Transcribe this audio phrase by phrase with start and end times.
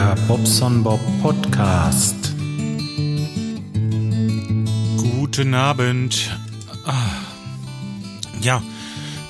[0.00, 2.32] Der Bobson Bob Podcast.
[4.96, 6.34] Guten Abend.
[6.86, 7.10] Ah.
[8.40, 8.62] Ja,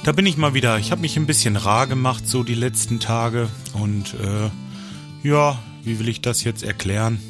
[0.05, 0.79] da bin ich mal wieder.
[0.79, 5.99] Ich habe mich ein bisschen rar gemacht so die letzten Tage und äh, ja, wie
[5.99, 7.21] will ich das jetzt erklären?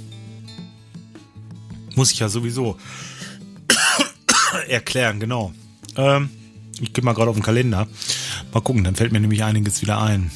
[1.95, 2.77] Muss ich ja sowieso
[4.69, 5.55] erklären, genau.
[5.97, 6.29] Ähm,
[6.79, 7.89] ich gehe mal gerade auf den Kalender.
[8.53, 10.31] Mal gucken, dann fällt mir nämlich einiges wieder ein.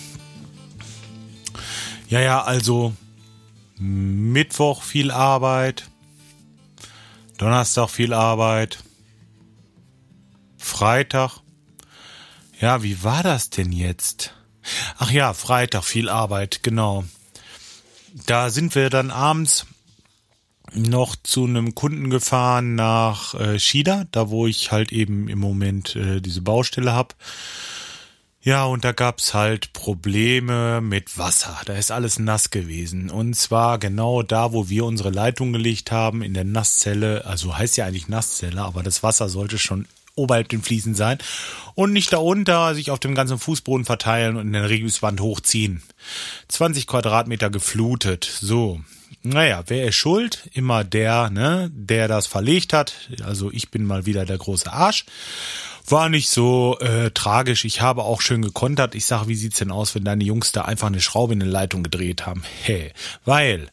[2.15, 2.95] Ja, ja, also
[3.77, 5.91] Mittwoch viel Arbeit,
[7.39, 8.79] Donnerstag viel Arbeit,
[10.57, 11.41] Freitag.
[12.61, 14.33] Ja, wie war das denn jetzt?
[14.97, 17.03] Ach ja, Freitag viel Arbeit, genau.
[18.27, 19.67] Da sind wir dann abends
[20.73, 25.97] noch zu einem Kunden gefahren nach äh, Shida, da wo ich halt eben im Moment
[25.97, 27.17] äh, diese Baustelle hab.
[28.45, 31.59] Ja, und da gab's halt Probleme mit Wasser.
[31.65, 33.09] Da ist alles nass gewesen.
[33.09, 37.25] Und zwar genau da, wo wir unsere Leitung gelegt haben, in der Nasszelle.
[37.25, 41.17] Also heißt ja eigentlich Nasszelle, aber das Wasser sollte schon oberhalb den Fliesen sein
[41.75, 45.83] und nicht darunter sich auf dem ganzen Fußboden verteilen und in der Regiuswand hochziehen.
[46.49, 48.25] 20 Quadratmeter geflutet.
[48.25, 48.79] So.
[49.23, 50.51] Naja, wer ist schuld?
[50.53, 52.95] Immer der, ne, der das verlegt hat.
[53.23, 55.07] Also ich bin mal wieder der große Arsch.
[55.87, 57.65] War nicht so äh, tragisch.
[57.65, 58.95] Ich habe auch schön gekontert.
[58.95, 61.51] Ich sage, wie sieht's denn aus, wenn deine Jungs da einfach eine Schraube in eine
[61.51, 62.43] Leitung gedreht haben?
[62.63, 62.93] Hey,
[63.27, 63.69] weil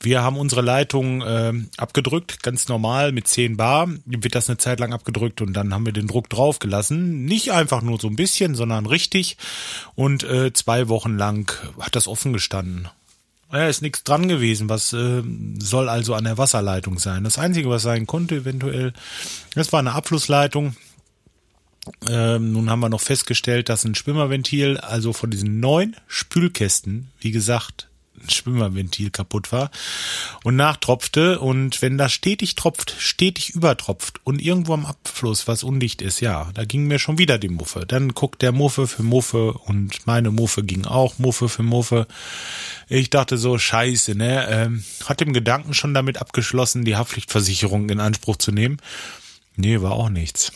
[0.00, 3.88] wir haben unsere Leitung äh, abgedrückt, ganz normal mit 10 Bar.
[4.04, 7.24] Wird das eine Zeit lang abgedrückt und dann haben wir den Druck draufgelassen.
[7.24, 9.36] Nicht einfach nur so ein bisschen, sondern richtig.
[9.96, 12.88] Und äh, zwei Wochen lang hat das offen gestanden.
[13.52, 14.68] Ja, ist nichts dran gewesen.
[14.68, 15.22] Was äh,
[15.58, 17.24] soll also an der Wasserleitung sein?
[17.24, 18.92] Das Einzige, was sein konnte eventuell,
[19.54, 20.76] das war eine Abflussleitung.
[22.08, 27.30] Ähm, nun haben wir noch festgestellt, dass ein Schwimmerventil, also von diesen neun Spülkästen, wie
[27.30, 27.88] gesagt,
[28.26, 29.70] ein Schwimmerventil kaputt war
[30.42, 36.02] und nachtropfte und wenn das stetig tropft, stetig übertropft und irgendwo am Abfluss was undicht
[36.02, 37.84] ist, ja, da ging mir schon wieder die Muffe.
[37.86, 42.06] Dann guckt der Muffe für Muffe und meine Muffe ging auch Muffe für Muffe.
[42.88, 48.00] Ich dachte so, scheiße, ne, ähm, hat dem Gedanken schon damit abgeschlossen, die Haftpflichtversicherung in
[48.00, 48.78] Anspruch zu nehmen.
[49.56, 50.52] Nee, war auch nichts.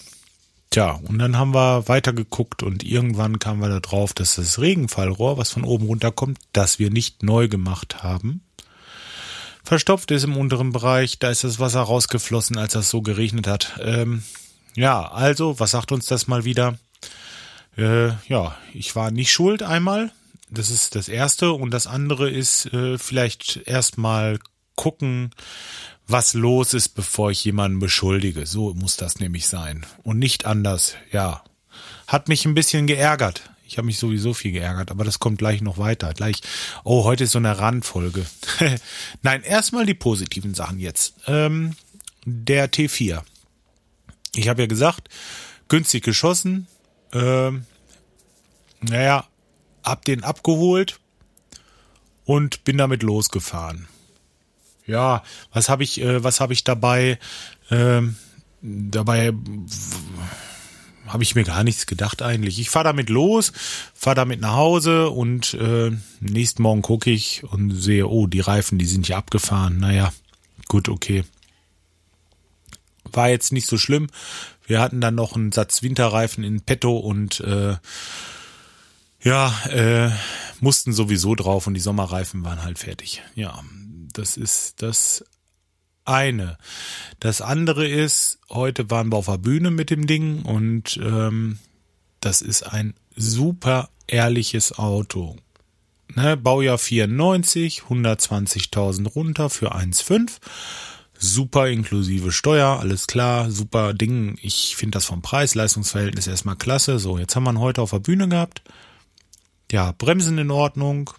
[0.71, 5.37] Tja, und dann haben wir weitergeguckt und irgendwann kamen wir da drauf, dass das Regenfallrohr,
[5.37, 8.43] was von oben runterkommt, das wir nicht neu gemacht haben,
[9.65, 11.19] verstopft ist im unteren Bereich.
[11.19, 13.81] Da ist das Wasser rausgeflossen, als das so geregnet hat.
[13.83, 14.23] Ähm,
[14.77, 16.79] ja, also, was sagt uns das mal wieder?
[17.77, 20.13] Äh, ja, ich war nicht schuld einmal.
[20.51, 21.53] Das ist das Erste.
[21.53, 24.39] Und das andere ist äh, vielleicht erstmal
[24.77, 25.31] gucken,
[26.11, 28.47] was los ist, bevor ich jemanden beschuldige.
[28.47, 29.87] So muss das nämlich sein.
[30.03, 31.45] Und nicht anders, ja.
[32.07, 33.51] Hat mich ein bisschen geärgert.
[33.65, 36.13] Ich habe mich sowieso viel geärgert, aber das kommt gleich noch weiter.
[36.13, 36.43] Gleich,
[36.83, 38.27] oh, heute ist so eine Randfolge.
[39.23, 41.15] Nein, erstmal die positiven Sachen jetzt.
[41.27, 41.77] Ähm,
[42.25, 43.23] der T4.
[44.35, 45.09] Ich habe ja gesagt,
[45.69, 46.67] günstig geschossen.
[47.13, 47.65] Ähm,
[48.81, 49.29] naja,
[49.85, 50.99] hab den abgeholt
[52.25, 53.87] und bin damit losgefahren
[54.87, 57.19] ja, was habe ich, äh, was habe ich dabei?
[57.71, 58.17] Ähm,
[58.63, 59.33] dabei
[61.07, 62.59] habe ich mir gar nichts gedacht eigentlich.
[62.61, 63.53] Ich fahre damit los,
[63.95, 68.79] fahre damit nach Hause und äh, nächsten Morgen gucke ich und sehe, oh, die Reifen,
[68.79, 69.79] die sind ja abgefahren.
[69.79, 70.13] Naja,
[70.69, 71.25] gut, okay.
[73.05, 74.09] War jetzt nicht so schlimm.
[74.67, 77.77] Wir hatten dann noch einen Satz Winterreifen in petto und äh,
[79.23, 80.11] ja, äh,
[80.61, 83.23] mussten sowieso drauf und die Sommerreifen waren halt fertig.
[83.35, 83.63] Ja,
[84.13, 85.25] das ist das
[86.05, 86.59] eine.
[87.21, 91.59] Das andere ist, heute waren wir auf der Bühne mit dem Ding und ähm,
[92.21, 95.37] das ist ein super ehrliches Auto.
[96.15, 100.39] Ne, Baujahr 94, 120.000 runter für 1,5.
[101.23, 104.39] Super inklusive Steuer, alles klar, super Ding.
[104.41, 106.99] Ich finde das vom Preis-Leistungsverhältnis erstmal klasse.
[106.99, 108.63] So, jetzt haben wir ihn heute auf der Bühne gehabt.
[109.71, 111.11] Ja, Bremsen in Ordnung,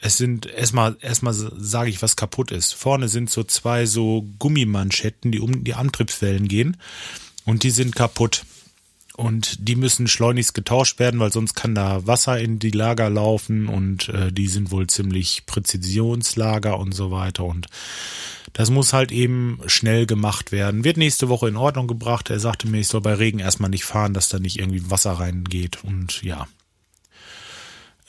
[0.00, 2.74] es sind erstmal erstmal sage ich, was kaputt ist.
[2.74, 6.76] Vorne sind so zwei so Gummimanschetten, die um die Antriebswellen gehen
[7.44, 8.44] und die sind kaputt.
[9.16, 13.68] Und die müssen schleunigst getauscht werden, weil sonst kann da Wasser in die Lager laufen
[13.68, 17.44] und äh, die sind wohl ziemlich Präzisionslager und so weiter.
[17.44, 17.66] Und
[18.54, 20.84] das muss halt eben schnell gemacht werden.
[20.84, 22.30] Wird nächste Woche in Ordnung gebracht.
[22.30, 25.12] Er sagte mir, ich soll bei Regen erstmal nicht fahren, dass da nicht irgendwie Wasser
[25.12, 25.84] reingeht.
[25.84, 26.48] Und ja,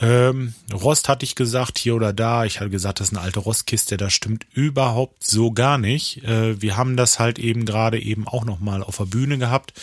[0.02, 2.44] ähm, Rost hatte ich gesagt, hier oder da.
[2.44, 3.98] Ich hatte gesagt, das ist eine alte Rostkiste.
[3.98, 6.24] Das stimmt überhaupt so gar nicht.
[6.24, 9.74] Äh, wir haben das halt eben gerade eben auch nochmal auf der Bühne gehabt,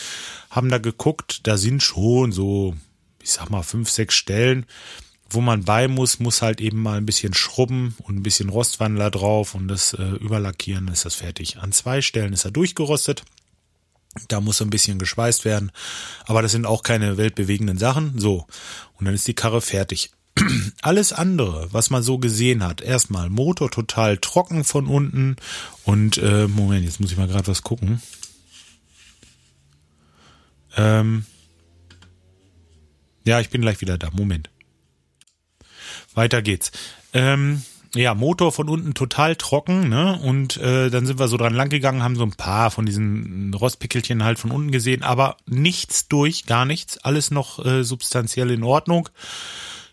[0.50, 1.46] haben da geguckt.
[1.46, 2.74] Da sind schon so,
[3.22, 4.66] ich sag mal, fünf, sechs Stellen,
[5.30, 9.12] wo man bei muss, muss halt eben mal ein bisschen schrubben und ein bisschen Rostwandler
[9.12, 11.58] drauf und das äh, überlackieren, ist das fertig.
[11.58, 13.22] An zwei Stellen ist er durchgerostet.
[14.28, 15.70] Da muss ein bisschen geschweißt werden.
[16.26, 18.18] Aber das sind auch keine weltbewegenden Sachen.
[18.18, 18.46] So.
[18.94, 20.10] Und dann ist die Karre fertig.
[20.82, 25.36] Alles andere, was man so gesehen hat, erstmal Motor total trocken von unten
[25.84, 28.00] und äh, Moment, jetzt muss ich mal gerade was gucken.
[30.76, 31.24] Ähm,
[33.24, 34.10] ja, ich bin gleich wieder da.
[34.12, 34.50] Moment.
[36.14, 36.70] Weiter geht's.
[37.12, 37.62] Ähm,
[37.94, 40.18] ja, Motor von unten total trocken, ne?
[40.22, 44.24] Und äh, dann sind wir so dran langgegangen, haben so ein paar von diesen Rostpickelchen
[44.24, 49.08] halt von unten gesehen, aber nichts durch, gar nichts, alles noch äh, substanziell in Ordnung,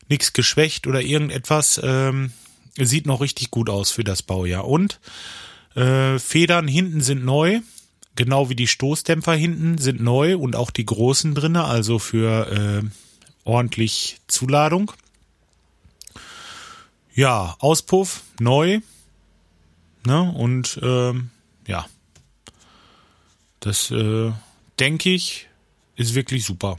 [0.09, 1.79] nichts geschwächt oder irgendetwas.
[1.83, 2.31] Ähm,
[2.77, 4.67] sieht noch richtig gut aus für das Baujahr.
[4.67, 4.99] Und
[5.75, 7.61] äh, Federn hinten sind neu,
[8.15, 12.87] genau wie die Stoßdämpfer hinten sind neu und auch die großen drinne, also für äh,
[13.45, 14.91] ordentlich Zuladung.
[17.15, 18.81] Ja, Auspuff neu.
[20.05, 20.21] Ne?
[20.33, 21.31] Und ähm,
[21.65, 21.85] ja,
[23.61, 24.31] das äh,
[24.79, 25.47] denke ich
[25.95, 26.77] ist wirklich super.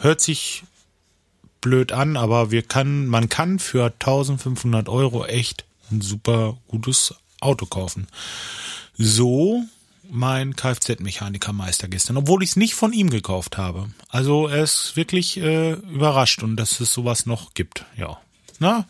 [0.00, 0.64] Hört sich
[1.60, 7.66] blöd an, aber wir kann, man kann für 1500 Euro echt ein super gutes Auto
[7.66, 8.08] kaufen.
[8.96, 9.64] So
[10.10, 13.90] mein Kfz-Mechanikermeister gestern, obwohl ich es nicht von ihm gekauft habe.
[14.08, 17.84] Also er ist wirklich äh, überrascht und dass es sowas noch gibt.
[17.96, 18.18] Ja,
[18.58, 18.86] na,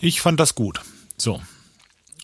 [0.00, 0.80] ich fand das gut.
[1.16, 1.40] So.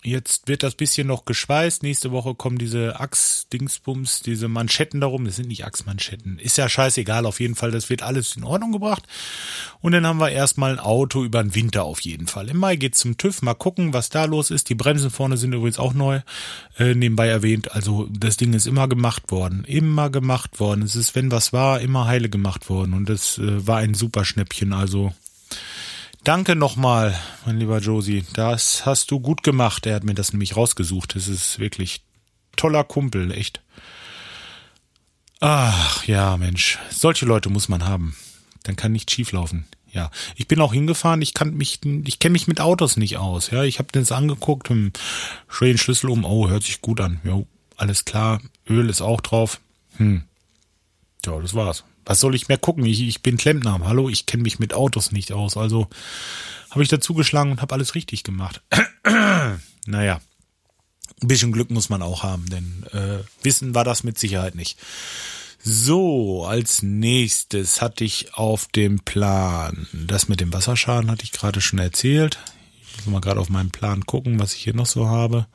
[0.07, 1.83] Jetzt wird das bisschen noch geschweißt.
[1.83, 5.25] Nächste Woche kommen diese Achs-Dingsbums, diese Manschetten darum.
[5.25, 6.39] Das sind nicht Achsmanschetten.
[6.39, 7.25] Ist ja scheißegal.
[7.25, 9.05] Auf jeden Fall, das wird alles in Ordnung gebracht.
[9.81, 12.51] Und dann haben wir erstmal ein Auto über den Winter auf jeden Fall.
[12.51, 13.41] Im Mai geht's zum TÜV.
[13.41, 14.69] Mal gucken, was da los ist.
[14.69, 16.21] Die Bremsen vorne sind übrigens auch neu,
[16.79, 17.73] äh, nebenbei erwähnt.
[17.73, 19.65] Also das Ding ist immer gemacht worden.
[19.65, 20.83] Immer gemacht worden.
[20.83, 22.93] Es ist, wenn was war, immer heile gemacht worden.
[22.93, 24.75] Und das äh, war ein super Schnäppchen.
[24.75, 25.15] Also
[26.25, 28.25] Danke nochmal, mein lieber Josie.
[28.33, 29.85] Das hast du gut gemacht.
[29.85, 31.15] Er hat mir das nämlich rausgesucht.
[31.15, 32.03] Das ist wirklich
[32.57, 33.61] toller Kumpel, echt.
[35.41, 36.79] Ach ja, Mensch.
[36.89, 38.17] Solche Leute muss man haben.
[38.63, 39.67] Dann kann nicht schief laufen.
[39.93, 41.21] Ja, ich bin auch hingefahren.
[41.21, 43.51] Ich kann mich, ich kenne mich mit Autos nicht aus.
[43.51, 44.93] Ja, ich habe das angeguckt, hm,
[45.47, 46.25] schön Schlüssel um.
[46.25, 47.21] Oh, hört sich gut an.
[47.23, 48.41] Jo, alles klar.
[48.67, 49.61] Öl ist auch drauf.
[49.99, 50.23] Hm.
[51.27, 52.85] Ja, das war's was soll ich mehr gucken?
[52.85, 53.79] Ich, ich bin Klempner.
[53.85, 55.57] Hallo, ich kenne mich mit Autos nicht aus.
[55.57, 55.89] Also
[56.71, 58.63] habe ich dazu geschlagen und habe alles richtig gemacht.
[59.87, 60.21] naja,
[61.23, 64.79] ein bisschen Glück muss man auch haben, denn äh, Wissen war das mit Sicherheit nicht.
[65.63, 71.63] So, als nächstes hatte ich auf dem Plan, das mit dem Wasserschaden hatte ich gerade
[71.63, 72.39] schon erzählt.
[72.83, 75.47] Ich muss mal gerade auf meinen Plan gucken, was ich hier noch so habe.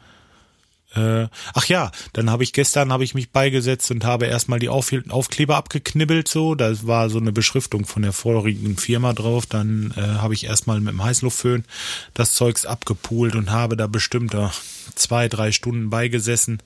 [0.96, 4.70] Äh, ach ja, dann habe ich gestern habe ich mich beigesetzt und habe erstmal die
[4.70, 6.56] Auf Aufkleber abgeknibbelt so.
[6.56, 9.46] Da war so eine Beschriftung von der vorigen Firma drauf.
[9.46, 11.66] Dann äh, habe ich erstmal mit dem Heißluftföhn
[12.14, 14.52] das Zeugs abgepult und habe da bestimmt da
[14.96, 16.62] zwei, drei Stunden beigesessen.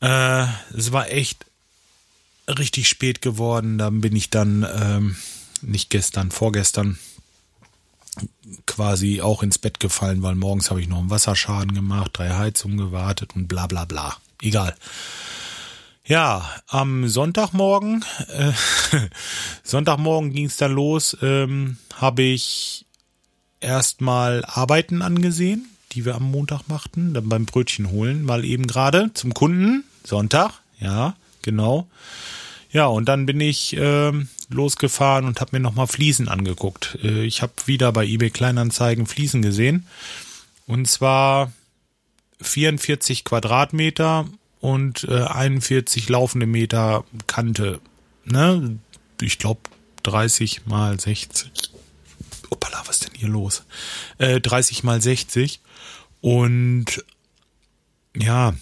[0.00, 0.46] Äh,
[0.76, 1.46] es war echt
[2.48, 3.78] richtig spät geworden.
[3.78, 5.16] Dann bin ich dann ähm,
[5.62, 6.98] nicht gestern, vorgestern
[8.74, 12.76] quasi auch ins Bett gefallen, weil morgens habe ich noch einen Wasserschaden gemacht, drei Heizungen
[12.76, 14.16] gewartet und bla bla bla.
[14.42, 14.74] Egal.
[16.06, 18.52] Ja, am Sonntagmorgen, äh,
[19.62, 22.84] Sonntagmorgen ging es dann los, ähm, habe ich
[23.60, 29.12] erstmal Arbeiten angesehen, die wir am Montag machten, dann beim Brötchen holen, weil eben gerade
[29.14, 31.86] zum Kunden, Sonntag, ja, genau.
[32.70, 34.12] Ja, und dann bin ich äh,
[34.50, 36.98] losgefahren und habe mir nochmal Fliesen angeguckt.
[37.02, 39.86] Äh, ich habe wieder bei eBay Kleinanzeigen Fliesen gesehen.
[40.66, 41.52] Und zwar
[42.40, 44.28] 44 Quadratmeter
[44.60, 47.80] und äh, 41 laufende Meter Kante.
[48.24, 48.78] Ne?
[49.20, 49.60] Ich glaube
[50.04, 51.50] 30 mal 60.
[52.50, 53.64] Opala, was denn hier los?
[54.18, 55.60] Äh, 30 mal 60.
[56.20, 57.04] Und
[58.16, 58.54] ja,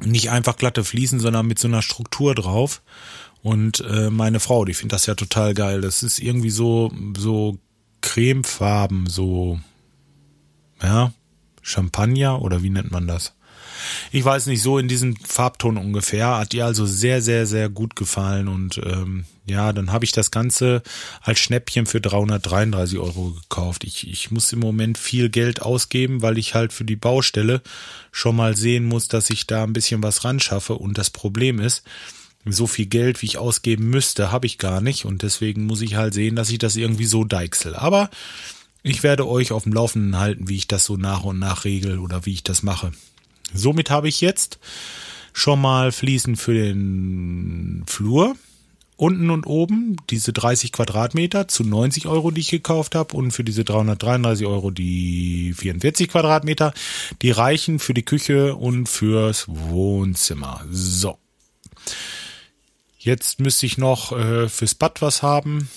[0.00, 2.82] nicht einfach glatte Fliesen, sondern mit so einer Struktur drauf.
[3.44, 5.82] Und äh, meine Frau, die findet das ja total geil.
[5.82, 7.58] Das ist irgendwie so, so
[8.00, 9.60] cremefarben, so,
[10.82, 11.12] ja,
[11.60, 13.34] Champagner oder wie nennt man das?
[14.12, 16.38] Ich weiß nicht, so in diesem Farbton ungefähr.
[16.38, 18.48] Hat ihr also sehr, sehr, sehr gut gefallen.
[18.48, 20.82] Und ähm, ja, dann habe ich das Ganze
[21.20, 23.84] als Schnäppchen für 333 Euro gekauft.
[23.84, 27.60] Ich, ich muss im Moment viel Geld ausgeben, weil ich halt für die Baustelle
[28.10, 30.76] schon mal sehen muss, dass ich da ein bisschen was ran schaffe.
[30.76, 31.82] Und das Problem ist,
[32.46, 35.04] so viel Geld, wie ich ausgeben müsste, habe ich gar nicht.
[35.04, 37.74] Und deswegen muss ich halt sehen, dass ich das irgendwie so deichsel.
[37.74, 38.10] Aber
[38.82, 41.98] ich werde euch auf dem Laufenden halten, wie ich das so nach und nach regel
[41.98, 42.92] oder wie ich das mache.
[43.54, 44.58] Somit habe ich jetzt
[45.32, 48.36] schon mal Fliesen für den Flur
[48.96, 53.42] unten und oben diese 30 Quadratmeter zu 90 Euro, die ich gekauft habe und für
[53.42, 56.72] diese 333 Euro die 44 Quadratmeter,
[57.22, 60.64] die reichen für die Küche und fürs Wohnzimmer.
[60.70, 61.18] So.
[63.04, 65.68] Jetzt müsste ich noch äh, fürs Bad was haben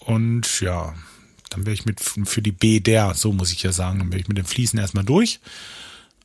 [0.00, 0.94] und ja,
[1.48, 4.20] dann wäre ich mit für die B der, so muss ich ja sagen, dann wäre
[4.20, 5.38] ich mit den Fliesen erstmal durch.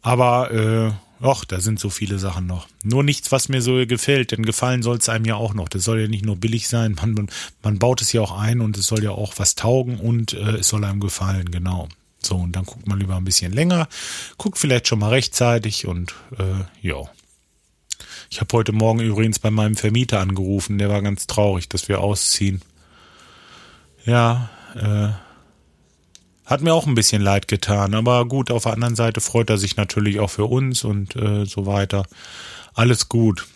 [0.02, 0.92] Aber äh,
[1.24, 2.68] Och, da sind so viele Sachen noch.
[2.84, 5.70] Nur nichts, was mir so gefällt, denn gefallen soll es einem ja auch noch.
[5.70, 7.30] Das soll ja nicht nur billig sein, man, man,
[7.62, 10.58] man baut es ja auch ein und es soll ja auch was taugen und äh,
[10.58, 11.88] es soll einem gefallen, genau.
[12.20, 13.88] So, und dann guckt man lieber ein bisschen länger,
[14.40, 17.04] guckt vielleicht schon mal rechtzeitig und äh, ja.
[18.30, 22.02] Ich habe heute Morgen übrigens bei meinem Vermieter angerufen, der war ganz traurig, dass wir
[22.02, 22.62] ausziehen.
[24.06, 25.10] Ja, äh,
[26.46, 29.58] hat mir auch ein bisschen leid getan, aber gut, auf der anderen Seite freut er
[29.58, 32.06] sich natürlich auch für uns und äh, so weiter.
[32.74, 33.48] Alles gut.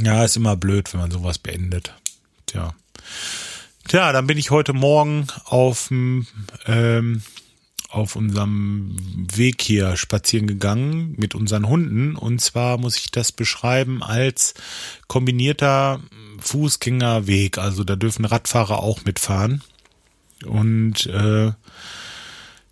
[0.00, 1.94] Ja, ist immer blöd, wenn man sowas beendet.
[2.46, 2.74] Tja.
[3.88, 7.22] Tja, dann bin ich heute Morgen auf ähm,
[7.88, 8.96] auf unserem
[9.34, 12.16] Weg hier spazieren gegangen mit unseren Hunden.
[12.16, 14.54] Und zwar muss ich das beschreiben als
[15.06, 16.00] kombinierter
[16.38, 17.58] Fußgängerweg.
[17.58, 19.62] Also da dürfen Radfahrer auch mitfahren.
[20.44, 21.52] Und äh,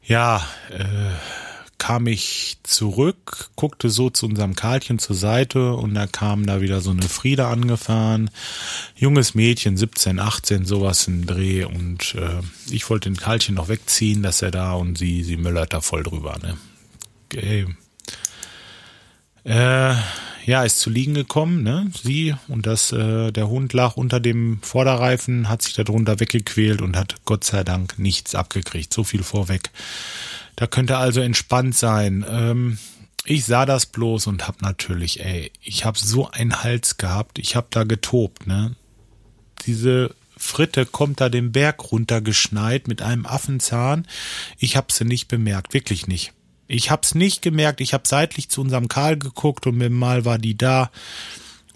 [0.04, 0.84] ja, äh,
[1.86, 6.80] kam ich zurück, guckte so zu unserem Karlchen zur Seite und da kam da wieder
[6.80, 8.28] so eine Frieda angefahren.
[8.96, 14.24] Junges Mädchen, 17, 18, sowas im Dreh und äh, ich wollte den Karlchen noch wegziehen,
[14.24, 16.56] dass er da und sie, sie möllert da voll drüber, ne.
[17.26, 17.68] Okay.
[19.44, 19.94] Äh,
[20.44, 21.88] ja, ist zu liegen gekommen, ne?
[22.02, 26.96] Sie und das, äh, der Hund lag unter dem Vorderreifen, hat sich darunter weggequält und
[26.96, 28.92] hat Gott sei Dank nichts abgekriegt.
[28.92, 29.70] So viel vorweg.
[30.56, 32.24] Da könnte also entspannt sein.
[32.28, 32.78] Ähm,
[33.24, 37.56] ich sah das bloß und hab natürlich, ey, ich hab so einen Hals gehabt, ich
[37.56, 38.76] hab da getobt, ne?
[39.66, 44.06] Diese Fritte kommt da den Berg runtergeschneit mit einem Affenzahn.
[44.58, 46.32] Ich hab sie nicht bemerkt, wirklich nicht.
[46.68, 47.80] Ich hab's nicht gemerkt.
[47.80, 50.90] Ich hab seitlich zu unserem Karl geguckt und mit Mal war die da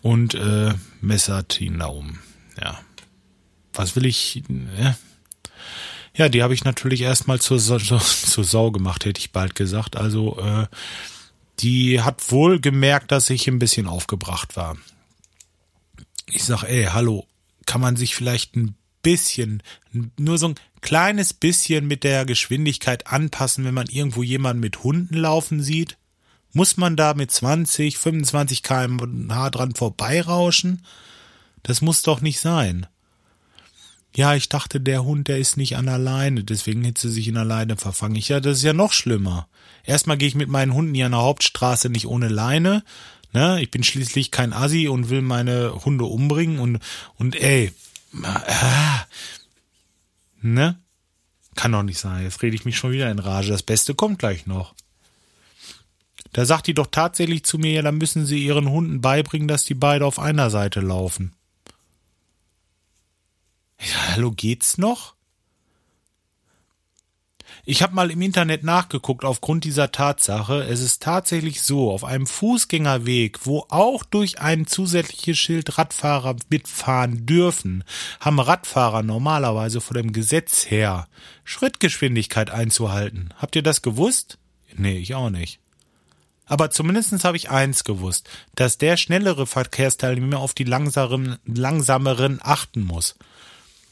[0.02, 2.18] und äh, messert ihn da um.
[2.60, 2.78] Ja.
[3.72, 4.42] Was will ich?
[4.78, 4.92] Äh?
[6.14, 8.00] Ja, die habe ich natürlich erstmal zur, zur,
[8.44, 9.96] Sau gemacht, hätte ich bald gesagt.
[9.96, 10.66] Also äh,
[11.60, 14.76] die hat wohl gemerkt, dass ich ein bisschen aufgebracht war.
[16.26, 17.26] Ich sag, ey, hallo,
[17.66, 19.62] kann man sich vielleicht ein bisschen,
[20.18, 25.16] nur so ein kleines bisschen mit der Geschwindigkeit anpassen, wenn man irgendwo jemanden mit Hunden
[25.16, 25.96] laufen sieht?
[26.52, 30.84] Muss man da mit 20, 25 kmh dran vorbeirauschen?
[31.62, 32.86] Das muss doch nicht sein.
[34.14, 37.36] Ja, ich dachte, der Hund, der ist nicht an alleine, deswegen hätte sie sich in
[37.36, 38.16] alleine verfangen.
[38.16, 39.48] Ich, ja, das ist ja noch schlimmer.
[39.84, 42.82] Erstmal gehe ich mit meinen Hunden hier an der Hauptstraße nicht ohne Leine.
[43.32, 43.62] Ne?
[43.62, 46.80] Ich bin schließlich kein Assi und will meine Hunde umbringen und,
[47.16, 47.72] und ey,
[48.22, 49.06] ah,
[50.42, 50.78] ne?
[51.54, 52.24] Kann doch nicht sein.
[52.24, 53.50] Jetzt rede ich mich schon wieder in Rage.
[53.50, 54.74] Das Beste kommt gleich noch.
[56.32, 59.64] Da sagt die doch tatsächlich zu mir, ja, dann müssen sie ihren Hunden beibringen, dass
[59.64, 61.34] die beide auf einer Seite laufen.
[63.80, 65.14] Ja, hallo, geht's noch?
[67.64, 70.64] Ich habe mal im Internet nachgeguckt aufgrund dieser Tatsache.
[70.64, 77.26] Es ist tatsächlich so, auf einem Fußgängerweg, wo auch durch ein zusätzliches Schild Radfahrer mitfahren
[77.26, 77.84] dürfen,
[78.18, 81.08] haben Radfahrer normalerweise vor dem Gesetz her
[81.44, 83.32] Schrittgeschwindigkeit einzuhalten.
[83.36, 84.38] Habt ihr das gewusst?
[84.76, 85.58] Nee, ich auch nicht.
[86.46, 92.82] Aber zumindestens habe ich eins gewusst, dass der schnellere Verkehrsteilnehmer auf die langsameren, langsameren achten
[92.82, 93.16] muss.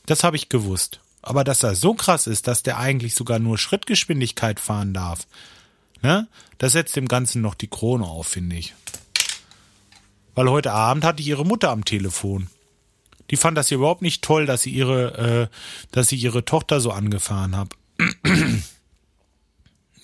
[0.09, 1.01] Das habe ich gewusst.
[1.21, 5.27] Aber dass er so krass ist, dass der eigentlich sogar nur Schrittgeschwindigkeit fahren darf,
[6.01, 6.27] ne?
[6.57, 8.75] Das setzt dem Ganzen noch die Krone auf, finde ich.
[10.35, 12.49] Weil heute Abend hatte ich ihre Mutter am Telefon.
[13.31, 15.57] Die fand das überhaupt nicht toll, dass sie ihre, äh,
[15.91, 17.75] dass sie ihre Tochter so angefahren hat.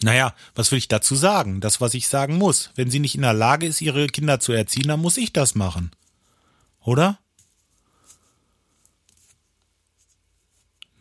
[0.02, 1.62] naja, was will ich dazu sagen?
[1.62, 2.70] Das, was ich sagen muss.
[2.75, 5.54] Wenn sie nicht in der Lage ist, ihre Kinder zu erziehen, dann muss ich das
[5.54, 5.92] machen.
[6.82, 7.18] Oder?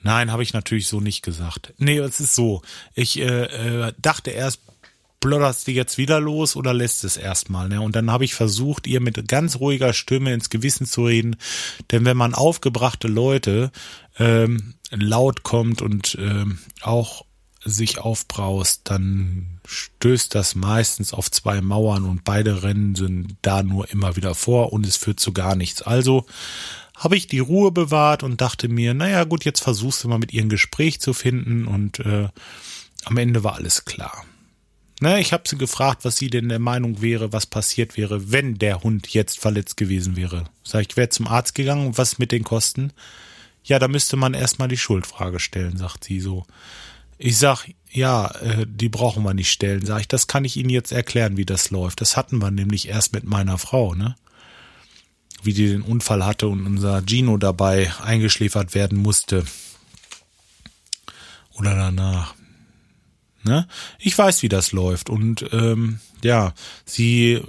[0.04, 1.74] Nein, habe ich natürlich so nicht gesagt.
[1.78, 2.62] Nee, es ist so.
[2.94, 4.62] Ich äh, äh, dachte erst,
[5.22, 7.70] plodderst du jetzt wieder los oder lässt es erstmal.
[7.70, 7.80] Ne?
[7.80, 11.38] Und dann habe ich versucht, ihr mit ganz ruhiger Stimme ins Gewissen zu reden.
[11.92, 13.72] Denn wenn man aufgebrachte Leute
[14.20, 17.24] ähm, laut kommt und ähm, auch
[17.64, 23.90] sich aufbraust, dann stößt das meistens auf zwei Mauern und beide Rennen sind da nur
[23.90, 25.82] immer wieder vor und es führt zu gar nichts.
[25.82, 26.26] Also
[26.96, 30.34] habe ich die Ruhe bewahrt und dachte mir, naja gut, jetzt versuchst du mal mit
[30.34, 32.30] ihr ein Gespräch zu finden und äh,
[33.06, 34.26] am Ende war alles klar.
[35.02, 38.58] Ne, ich habe sie gefragt, was sie denn der Meinung wäre, was passiert wäre, wenn
[38.58, 40.46] der Hund jetzt verletzt gewesen wäre.
[40.64, 42.94] Sag ich, wäre zum Arzt gegangen was mit den Kosten?
[43.64, 46.46] Ja, da müsste man erstmal die Schuldfrage stellen, sagt sie so.
[47.18, 49.86] Ich sag, ja, äh, die brauchen wir nicht stellen.
[49.86, 52.02] Sag ich, das kann ich Ihnen jetzt erklären, wie das läuft.
[52.02, 54.16] Das hatten wir nämlich erst mit meiner Frau, ne?
[55.44, 59.46] Wie die den Unfall hatte und unser Gino dabei eingeschläfert werden musste.
[61.54, 62.34] Oder danach.
[63.44, 63.68] Ne?
[64.00, 65.10] Ich weiß, wie das läuft.
[65.10, 66.54] Und ähm, ja,
[66.86, 67.42] sie,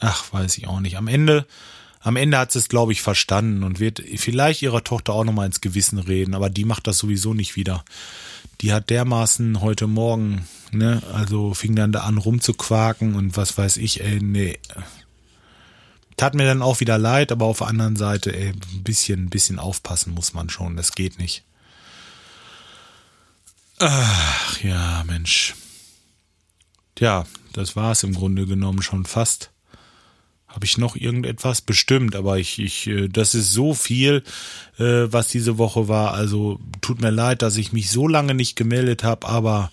[0.00, 0.96] ach, weiß ich auch nicht.
[0.96, 1.46] Am Ende,
[2.00, 5.46] am Ende hat sie es, glaube ich, verstanden und wird vielleicht ihrer Tochter auch nochmal
[5.46, 7.84] ins Gewissen reden, aber die macht das sowieso nicht wieder.
[8.60, 13.76] Die hat dermaßen heute Morgen, ne, also fing dann da an rumzuquaken und was weiß
[13.76, 14.58] ich, ey, nee.
[16.16, 19.30] Tat mir dann auch wieder leid, aber auf der anderen Seite, ey, ein bisschen, ein
[19.30, 21.44] bisschen aufpassen muss man schon, das geht nicht.
[23.78, 25.54] Ach ja, Mensch.
[26.94, 29.50] Tja, das war es im Grunde genommen schon fast.
[30.46, 31.62] Habe ich noch irgendetwas?
[31.62, 34.22] Bestimmt, aber ich, ich, äh, das ist so viel,
[34.78, 36.12] äh, was diese Woche war.
[36.12, 39.72] Also tut mir leid, dass ich mich so lange nicht gemeldet habe, aber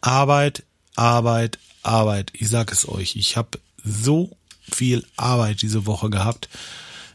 [0.00, 0.64] Arbeit,
[0.96, 2.32] Arbeit, Arbeit.
[2.34, 4.36] Ich sag es euch, ich habe so
[4.70, 6.48] viel Arbeit diese Woche gehabt.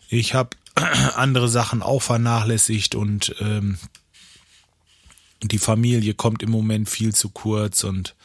[0.10, 0.50] Ich habe
[1.16, 3.78] andere Sachen auch vernachlässigt und ähm,
[5.44, 8.16] die Familie kommt im Moment viel zu kurz und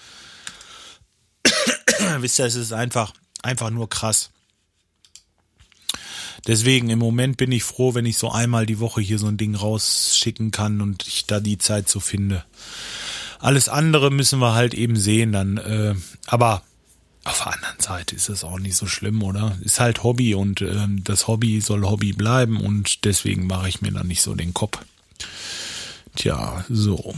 [2.19, 4.31] wisst ihr, es ist einfach, einfach nur krass.
[6.47, 9.37] Deswegen im Moment bin ich froh, wenn ich so einmal die Woche hier so ein
[9.37, 12.45] Ding rausschicken kann und ich da die Zeit so finde.
[13.41, 15.57] Alles andere müssen wir halt eben sehen dann.
[15.57, 15.95] Äh,
[16.27, 16.63] aber
[17.27, 19.59] auf der anderen Seite ist es auch nicht so schlimm, oder?
[19.63, 23.93] Ist halt Hobby und äh, das Hobby soll Hobby bleiben und deswegen mache ich mir
[23.93, 24.79] da nicht so den Kopf.
[26.15, 27.15] Tja, so.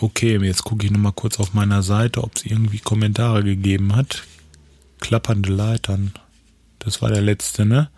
[0.00, 4.24] Okay, jetzt gucke ich nochmal kurz auf meiner Seite, ob es irgendwie Kommentare gegeben hat.
[5.00, 6.12] Klappernde Leitern.
[6.78, 7.90] Das war der letzte, ne?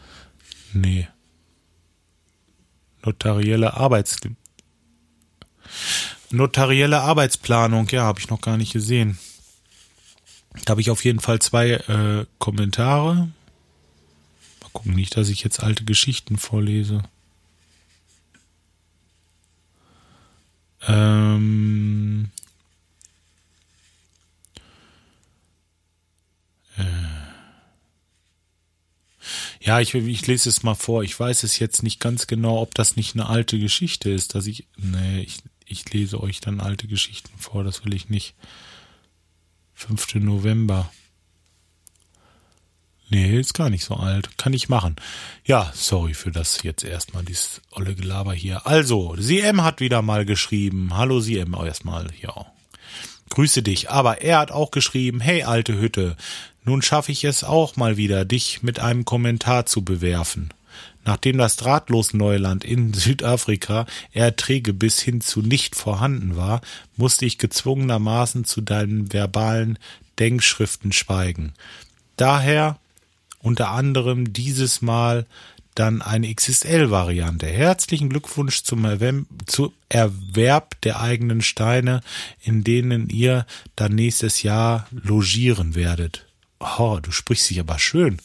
[0.73, 1.09] Nee.
[3.04, 4.17] Notarielle Arbeits...
[6.30, 9.19] Notarielle Arbeitsplanung, ja, habe ich noch gar nicht gesehen.
[10.64, 13.28] Da habe ich auf jeden Fall zwei äh, Kommentare.
[14.60, 17.02] Mal gucken, nicht, dass ich jetzt alte Geschichten vorlese.
[20.88, 22.30] Ähm,
[26.76, 26.84] äh,
[29.60, 31.02] ja, ich, ich lese es mal vor.
[31.02, 34.47] Ich weiß es jetzt nicht ganz genau, ob das nicht eine alte Geschichte ist, dass
[34.47, 34.66] ich.
[34.76, 38.34] Nee, ich, ich lese euch dann alte Geschichten vor, das will ich nicht.
[39.78, 40.15] 5.
[40.17, 40.91] November.
[43.10, 44.36] Nee, ist gar nicht so alt.
[44.39, 44.97] Kann ich machen.
[45.45, 48.67] Ja, sorry für das jetzt erstmal, dieses olle Gelaber hier.
[48.67, 50.97] Also, CM hat wieder mal geschrieben.
[50.97, 52.47] Hallo CM erstmal, ja.
[53.28, 53.91] Grüße dich.
[53.91, 56.17] Aber er hat auch geschrieben, hey alte Hütte,
[56.65, 60.54] nun schaffe ich es auch mal wieder, dich mit einem Kommentar zu bewerfen.
[61.06, 66.60] Nachdem das Drahtlosneuland in Südafrika erträge bis hin zu nicht vorhanden war,
[66.97, 69.78] musste ich gezwungenermaßen zu deinen verbalen
[70.19, 71.52] Denkschriften schweigen.
[72.16, 72.78] Daher
[73.38, 75.26] unter anderem dieses Mal
[75.76, 77.47] dann eine XSL-Variante.
[77.47, 82.00] Herzlichen Glückwunsch zum Erwerb, zu Erwerb der eigenen Steine,
[82.42, 86.26] in denen ihr dann nächstes Jahr logieren werdet.
[86.58, 88.19] Oh, du sprichst dich aber schön.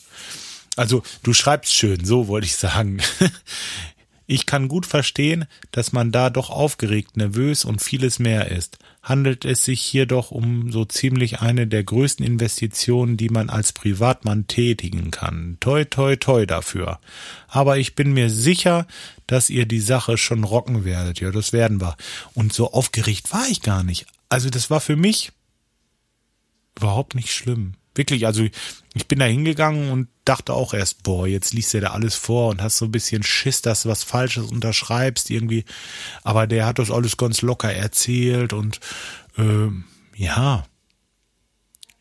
[0.75, 3.01] Also, du schreibst schön, so wollte ich sagen.
[4.31, 8.77] Ich kann gut verstehen, dass man da doch aufgeregt, nervös und vieles mehr ist.
[9.03, 13.73] Handelt es sich hier doch um so ziemlich eine der größten Investitionen, die man als
[13.73, 15.57] Privatmann tätigen kann.
[15.59, 17.01] Toi, toi, toi dafür.
[17.49, 18.87] Aber ich bin mir sicher,
[19.27, 21.19] dass ihr die Sache schon rocken werdet.
[21.19, 21.97] Ja, das werden wir.
[22.33, 24.05] Und so aufgeregt war ich gar nicht.
[24.29, 25.33] Also das war für mich
[26.77, 27.73] überhaupt nicht schlimm.
[27.93, 28.47] Wirklich, also
[28.93, 32.49] ich bin da hingegangen und dachte auch erst, boah, jetzt liest er da alles vor
[32.49, 35.65] und hast so ein bisschen Schiss, dass du was Falsches unterschreibst irgendwie.
[36.23, 38.79] Aber der hat das alles ganz locker erzählt und
[39.37, 39.67] äh,
[40.15, 40.65] ja,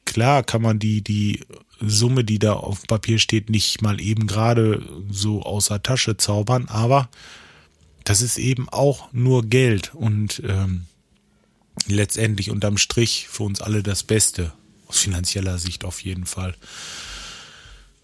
[0.05, 1.41] klar kann man die, die
[1.81, 7.09] Summe, die da auf Papier steht, nicht mal eben gerade so außer Tasche zaubern, aber
[8.05, 10.87] das ist eben auch nur Geld und ähm,
[11.87, 14.53] letztendlich unterm Strich für uns alle das Beste.
[14.91, 16.57] Aus finanzieller Sicht auf jeden Fall.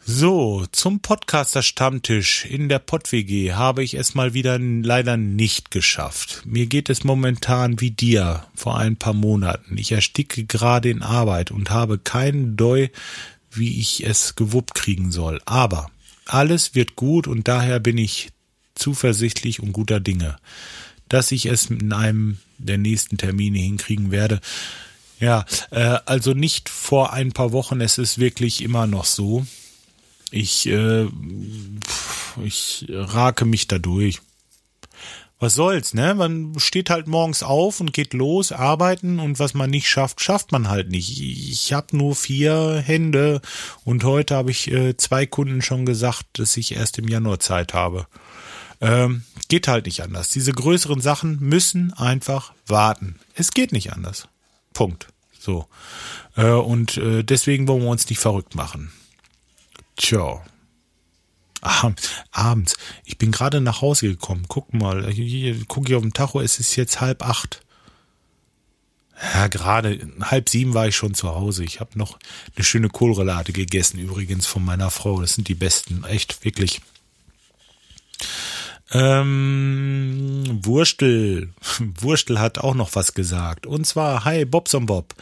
[0.04, 6.42] So, zum Podcaster Stammtisch in der PodWG habe ich es mal wieder leider nicht geschafft.
[6.44, 9.76] Mir geht es momentan wie dir vor ein paar Monaten.
[9.76, 12.90] Ich ersticke gerade in Arbeit und habe keinen Doi,
[13.50, 15.40] wie ich es gewuppt kriegen soll.
[15.44, 15.90] Aber
[16.26, 18.28] alles wird gut und daher bin ich
[18.76, 20.36] zuversichtlich und guter Dinge,
[21.08, 24.40] dass ich es in einem der nächsten Termine hinkriegen werde.
[25.18, 29.46] Ja, äh, also nicht vor ein paar Wochen, es ist wirklich immer noch so.
[30.30, 31.06] Ich, äh,
[32.44, 34.20] ich rake mich da durch.
[35.38, 36.14] Was soll's, ne?
[36.14, 40.50] Man steht halt morgens auf und geht los, arbeiten und was man nicht schafft, schafft
[40.50, 41.20] man halt nicht.
[41.20, 43.42] Ich habe nur vier Hände
[43.84, 47.74] und heute habe ich äh, zwei Kunden schon gesagt, dass ich erst im Januar Zeit
[47.74, 48.06] habe.
[48.80, 50.30] Ähm, geht halt nicht anders.
[50.30, 53.18] Diese größeren Sachen müssen einfach warten.
[53.34, 54.28] Es geht nicht anders.
[54.76, 55.08] Punkt.
[55.38, 55.66] So.
[56.36, 58.92] Äh, und äh, deswegen wollen wir uns nicht verrückt machen.
[59.96, 60.44] Tja.
[62.30, 62.76] Abends.
[63.04, 64.44] Ich bin gerade nach Hause gekommen.
[64.48, 67.62] Guck mal, hier, guck hier auf dem Tacho, es ist jetzt halb acht.
[69.32, 71.64] Ja, gerade halb sieben war ich schon zu Hause.
[71.64, 72.18] Ich habe noch
[72.54, 75.22] eine schöne Kohlrelate gegessen, übrigens von meiner Frau.
[75.22, 76.82] Das sind die besten, echt, wirklich.
[78.92, 81.50] Ähm, Wurstel.
[82.00, 83.66] Wurstel hat auch noch was gesagt.
[83.66, 85.14] Und zwar, hi, Bobson Bob.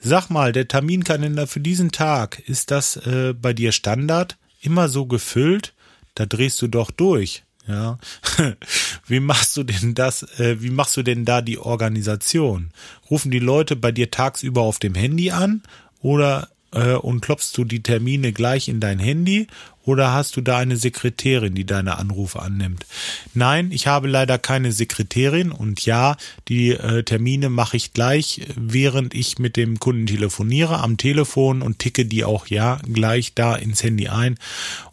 [0.00, 4.36] Sag mal, der Terminkalender für diesen Tag, ist das äh, bei dir Standard?
[4.60, 5.74] Immer so gefüllt?
[6.14, 7.42] Da drehst du doch durch.
[7.66, 7.98] Ja.
[9.06, 12.70] wie machst du denn das, äh, wie machst du denn da die Organisation?
[13.10, 15.62] Rufen die Leute bei dir tagsüber auf dem Handy an
[16.00, 19.48] oder äh, und klopfst du die Termine gleich in dein Handy
[19.88, 22.84] oder hast du da eine Sekretärin, die deine Anrufe annimmt?
[23.32, 26.16] Nein, ich habe leider keine Sekretärin und ja,
[26.48, 31.78] die äh, Termine mache ich gleich, während ich mit dem Kunden telefoniere am Telefon und
[31.78, 34.38] ticke die auch ja gleich da ins Handy ein.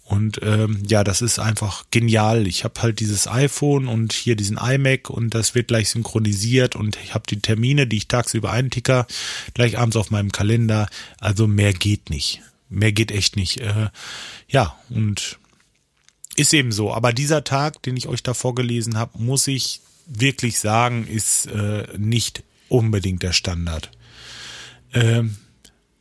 [0.05, 2.47] Und ähm, ja, das ist einfach genial.
[2.47, 6.97] Ich habe halt dieses iPhone und hier diesen iMac und das wird gleich synchronisiert und
[7.03, 9.07] ich habe die Termine, die ich tagsüber einticker,
[9.55, 10.87] gleich abends auf meinem Kalender.
[11.19, 12.41] Also mehr geht nicht.
[12.75, 13.61] Mehr geht echt nicht.
[13.61, 13.89] Äh,
[14.49, 15.39] ja, und
[16.35, 16.93] ist eben so.
[16.93, 21.87] Aber dieser Tag, den ich euch da vorgelesen habe, muss ich wirklich sagen, ist äh,
[21.97, 23.91] nicht unbedingt der Standard.
[24.93, 25.37] Ähm,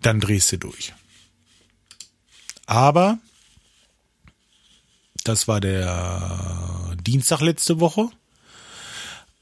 [0.03, 0.93] dann drehst du durch.
[2.67, 3.19] Aber
[5.23, 8.11] das war der Dienstag letzte Woche.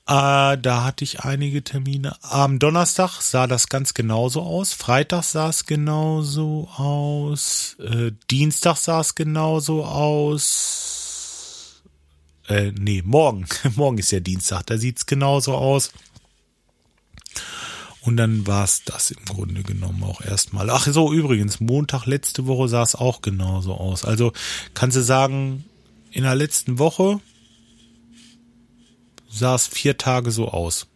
[0.07, 2.17] Äh, da hatte ich einige Termine.
[2.23, 4.73] Am Donnerstag sah das ganz genauso aus.
[4.73, 7.77] Freitag sah es genauso aus.
[7.79, 11.83] Äh, Dienstag sah es genauso aus.
[12.49, 13.47] Äh, nee, morgen.
[13.77, 14.67] morgen ist ja Dienstag.
[14.67, 15.93] Da sieht's genauso aus.
[18.01, 20.69] Und dann war's das im Grunde genommen auch erstmal.
[20.71, 24.05] Ach so, übrigens, Montag letzte Woche sah es auch genauso aus.
[24.05, 24.33] Also
[24.75, 25.65] kannst du sagen,
[26.11, 27.21] in der letzten Woche
[29.33, 30.87] sah es vier Tage so aus.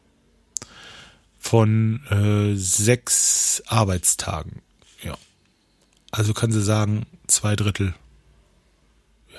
[1.39, 4.63] Von äh, sechs Arbeitstagen.
[5.03, 5.17] Ja.
[6.11, 7.95] Also kann sie sagen, zwei Drittel.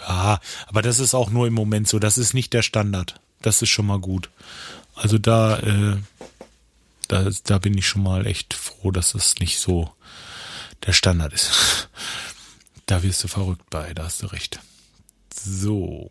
[0.08, 2.00] Ja, aber das ist auch nur im Moment so.
[2.00, 3.20] Das ist nicht der Standard.
[3.42, 4.30] Das ist schon mal gut.
[4.96, 5.98] Also da, äh,
[7.08, 9.92] da, da bin ich schon mal echt froh, dass das nicht so
[10.86, 11.90] der Standard ist.
[12.90, 14.62] Da wirst du verrückt bei, da hast du recht.
[15.38, 16.10] So.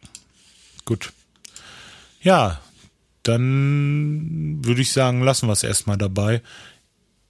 [0.84, 1.14] Gut.
[2.20, 2.60] Ja,
[3.28, 6.42] dann würde ich sagen, lassen wir es erstmal dabei.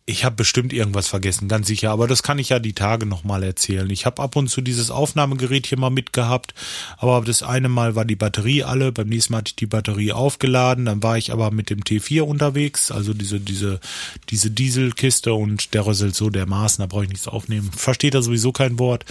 [0.09, 3.43] Ich habe bestimmt irgendwas vergessen, ganz sicher, aber das kann ich ja die Tage nochmal
[3.43, 3.91] erzählen.
[3.91, 6.55] Ich habe ab und zu dieses Aufnahmegerät hier mal mitgehabt,
[6.97, 10.13] aber das eine Mal war die Batterie alle, beim nächsten Mal hatte ich die Batterie
[10.13, 13.81] aufgeladen, dann war ich aber mit dem T4 unterwegs, also diese, diese,
[14.29, 17.73] diese Dieselkiste und der rösselt so dermaßen, da brauche ich nichts aufnehmen.
[17.73, 19.05] Versteht er sowieso kein Wort.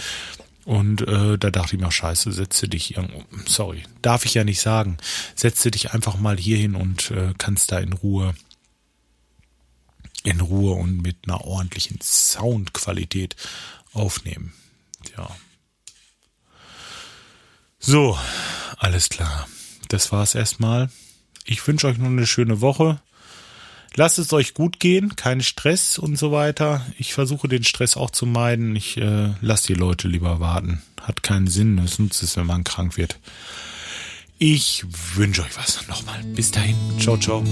[0.66, 4.60] Und äh, da dachte ich mir, scheiße, setze dich irgendwo, sorry, darf ich ja nicht
[4.60, 4.98] sagen,
[5.36, 8.34] setze dich einfach mal hier hin und äh, kannst da in Ruhe,
[10.24, 13.36] in Ruhe und mit einer ordentlichen Soundqualität
[13.92, 14.54] aufnehmen.
[15.16, 15.30] Ja.
[17.78, 18.18] So,
[18.76, 19.46] alles klar.
[19.86, 20.90] Das war's erstmal.
[21.44, 23.00] Ich wünsche euch noch eine schöne Woche.
[23.96, 26.84] Lasst es euch gut gehen, kein Stress und so weiter.
[26.98, 28.76] Ich versuche den Stress auch zu meiden.
[28.76, 30.82] Ich äh, lasse die Leute lieber warten.
[31.00, 31.78] Hat keinen Sinn.
[31.78, 33.18] Es nutzt es, wenn man krank wird.
[34.38, 35.88] Ich wünsche euch was.
[35.88, 36.22] Nochmal.
[36.34, 36.76] Bis dahin.
[36.98, 37.42] Ciao, ciao.